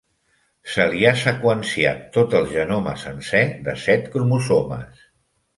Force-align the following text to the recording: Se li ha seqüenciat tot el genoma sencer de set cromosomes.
Se 0.75 0.85
li 0.93 1.01
ha 1.09 1.11
seqüenciat 1.23 2.01
tot 2.17 2.33
el 2.41 2.49
genoma 2.55 2.97
sencer 3.05 3.45
de 3.69 3.79
set 3.87 4.11
cromosomes. 4.17 5.07